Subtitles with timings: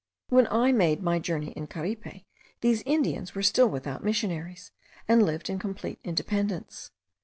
[0.29, 2.23] When I made my journey in Caripe,
[2.61, 4.71] these Indians were still without missionaries,
[5.07, 6.89] and lived in complete independence.